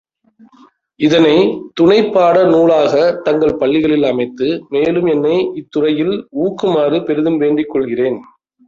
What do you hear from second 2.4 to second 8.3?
நூலாகத் தங்கள் பள்ளிகளில் அமைத்து மேலும் என்னை இத்துறையில் ஊக்குமாறு பெரிதும் வேண்டிக் கொள்கிறேன்.